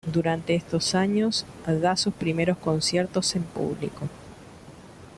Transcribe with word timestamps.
Durante 0.11 0.55
estos 0.55 0.95
años 0.95 1.45
da 1.67 1.95
sus 1.95 2.15
primeros 2.15 2.57
conciertos 2.57 3.35
en 3.35 3.43
público. 3.43 4.09